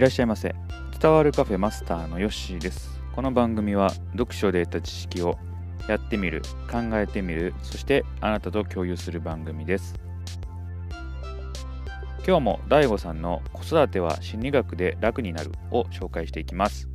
[0.00, 0.54] いらっしゃいませ。
[0.98, 3.02] 伝わるカフェマスターのヨッシーです。
[3.14, 5.36] この番組は読書で得た知識を
[5.88, 10.00] やってみる考えてみるそしてあなたと共有する番組です。
[12.26, 16.88] 今日も DAIGO さんの子育ては心理学で楽になるを紹介していきます。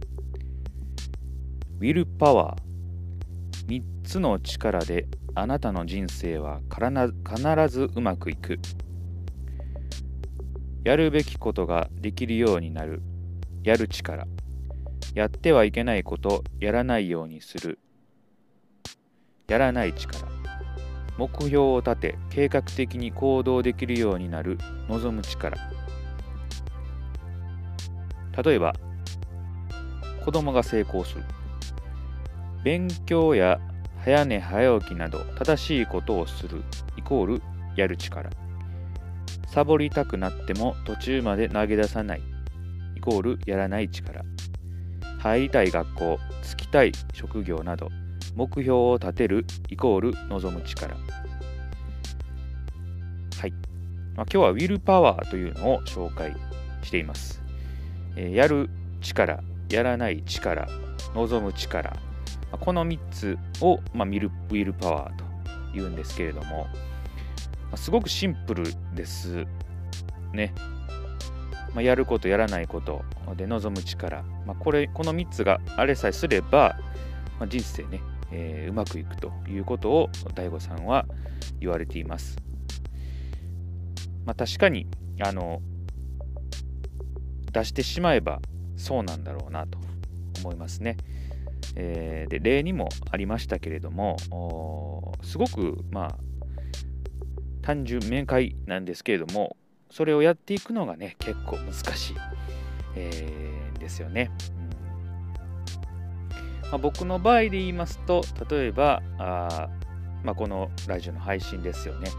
[1.78, 8.58] ウィルパワー3つの力であなたの人生は必ずうまくいく。
[10.86, 13.02] やるべきことができるようになる。
[13.64, 14.28] やる力。
[15.16, 16.44] やってはいけないこと。
[16.60, 17.80] やらないようにする。
[19.48, 20.28] やらない力。
[21.18, 24.60] 目標を立て計画的に行動できるようになる。
[24.88, 25.58] 望む力。
[28.44, 28.76] 例えば
[30.24, 31.24] 子供が成功する。
[32.64, 33.60] 勉強や
[34.04, 36.62] 早寝早起きなど正しいことをする。
[36.96, 37.42] イコール
[37.76, 38.30] やる力。
[39.48, 42.22] サボりたくなっても途中まで投げ出さない。
[42.96, 44.24] イコールやらない力。
[45.20, 47.90] 入りたい学校就きたい職業など
[48.36, 50.96] 目標を立てるイコール望む力。
[50.96, 51.02] は
[53.48, 53.52] い、
[54.16, 56.34] まあ、今日はウィルパワーというのを紹介
[56.84, 57.42] しています、
[58.16, 58.70] えー、やる
[59.02, 60.68] 力やらない力
[61.16, 61.96] 望む力。
[62.52, 65.26] まこの3つを、まあ、ミルウィルパワーと
[65.74, 66.68] 言うんですけれども、
[67.78, 69.46] すごくシンプルです
[70.34, 70.54] ね。
[71.74, 73.04] まあ、やること、やらないこと
[73.36, 74.24] で望む力。
[74.46, 76.78] まあ、これ、この3つがあれさえすれば、
[77.40, 81.06] まあ、人生ね、えー、うまくいくということを DAIGO さんは
[81.60, 82.38] 言われています。
[84.26, 84.88] まあ、確かに、
[85.22, 85.62] あの、
[87.52, 88.42] 出してしまえば
[88.76, 89.78] そうなんだろうなと
[90.42, 90.98] 思いますね。
[91.78, 94.18] えー、で例にもありましたけれども
[95.24, 96.16] すごくまあ
[97.66, 99.58] 単純明快なんですけれども
[99.90, 102.16] それをやっていくのがね結構難しい、
[102.96, 104.30] えー、ですよね、
[106.64, 106.70] うん。
[106.70, 109.70] まあ、僕の場合で言いますと例えばあ、
[110.24, 112.12] まあ、このラジオの配信ですよね、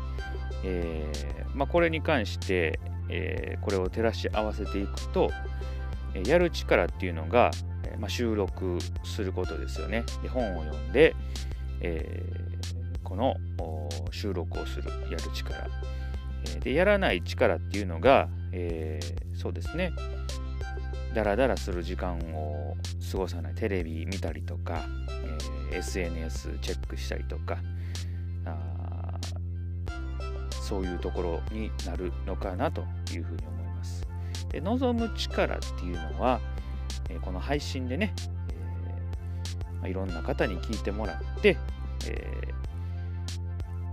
[0.64, 5.30] えーまあ、これに関して、えー、これを照らし合わせていくと
[6.26, 7.52] やる力っていうのが、
[8.00, 10.04] まあ、収録することですよね。
[10.22, 11.14] で本を読んで、
[11.82, 12.45] えー、
[13.06, 13.36] この
[14.10, 15.68] 収録をするやる力、
[16.60, 19.92] でやらない力っていうのが、えー、そうですね。
[21.14, 22.76] ダラダラする時間を
[23.12, 23.54] 過ごさない。
[23.54, 24.84] テレビ見たりとか、
[25.70, 27.58] えー、SNS チェックしたりとか
[28.44, 29.18] あ
[30.50, 34.04] そういうところになるのかなというふうに思います。
[34.50, 36.40] で望む力っていうのは、
[37.08, 38.12] えこの配信でね、
[38.50, 41.56] えーまあ、いろんな方に聞いてもらって、
[42.08, 42.65] えー、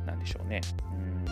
[0.05, 1.25] なんでしょうねうん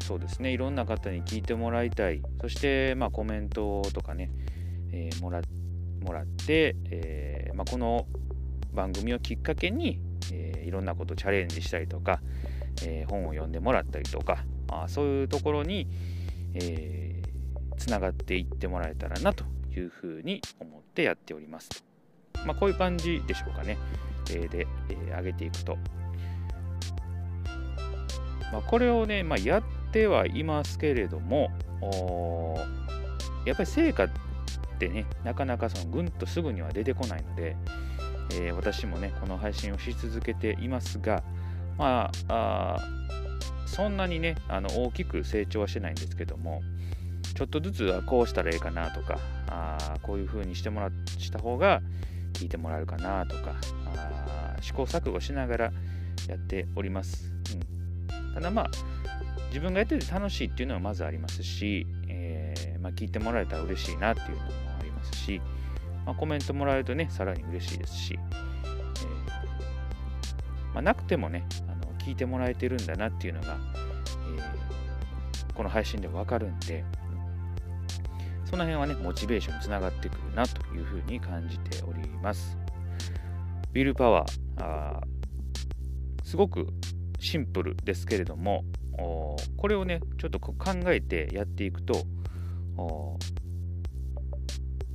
[0.00, 4.30] そうですねいろんな方に聞いてもらいたいそして、まあ、コメントとかね、
[4.90, 5.42] えー、もら
[6.02, 8.06] もらって、えーまあ、この
[8.72, 10.00] 番組をきっかけに、
[10.32, 12.20] えー、いろんなことチャレンジしたりとか、
[12.84, 15.88] え、本を読んでもらったりとかあそういうところに、
[16.54, 17.08] えー
[17.78, 19.44] つながっていってもらえたらなと
[19.74, 21.84] いうふうに思ってやっております。
[22.44, 23.78] まあ、こういう感じでしょうかね。
[24.30, 25.78] え、で、えー、上げていくと。
[28.52, 29.62] まあ、これをね、まあ、やっ
[29.92, 31.50] てはいますけれども、
[33.44, 34.08] やっぱり成果っ
[34.78, 37.56] てね、なかなかそのぐんとすぐには出てこないので、
[38.32, 41.22] えー、私もね、この配信をし続けていますが、
[41.76, 42.78] まあ、
[43.66, 46.62] そんなにね、あの大きく成長はしてないんですけども、
[47.34, 49.18] ちょっとずつはこうしたらいいかなとか、
[49.48, 51.82] あこういう風にしてもらした方が
[52.38, 53.56] 聞いてもらえるかなとか、
[53.86, 55.72] あ試行錯誤しながら
[56.28, 57.32] やっております。
[58.10, 58.70] うん、ただまあ、
[59.48, 64.42] 自分がやってて楽しいっていうのはまずありますし、えー、まあ、聞いてもらえたら嬉しいなっていうのも
[64.78, 65.42] ありますし、
[66.06, 68.30] まあ、コメントもらえるとね、さらに嬉しいですし、えー、
[70.74, 73.58] まあ、なくてもねあの、聞いてもらえてるんだなっていうのが、
[74.36, 76.84] えー、この配信でわかるんで、
[78.44, 82.56] その辺はね、モチベーションにつながってくるなというふうに感じております。
[83.74, 85.00] ウィルパワー、あ
[86.24, 86.68] すごく
[87.18, 88.64] シンプルですけれども、
[89.56, 90.54] これをね、ちょっと考
[90.86, 92.04] えてやっていくと、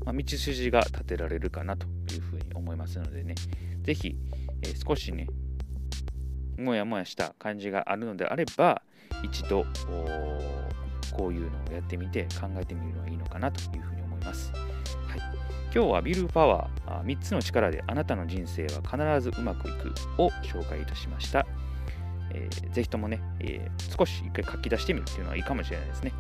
[0.06, 3.36] まあ、道筋が立てられるかなというふうに思いますのでね、
[3.82, 4.16] ぜひ、
[4.62, 5.28] えー、少しね、
[6.58, 8.82] もやもやした感じがあるのであれば、
[9.24, 9.66] 一度、
[11.14, 14.52] こういうのをやってみて考えてみるのはいいのかなというふうに思います。
[15.14, 15.22] はい、
[15.72, 21.46] 今日はビルパワー3つの力であなたの人生は必ずうまくいくを紹介いたしました。
[22.32, 26.14] えー、ぜひともね、えー、少し一回書き出してみるっていうのはいいかもしれないですね。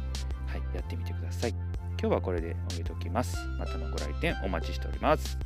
[0.45, 1.55] はい、やってみてください。
[1.99, 3.35] 今日はこれで終えておきます。
[3.57, 5.39] またのご来店お待ちしております。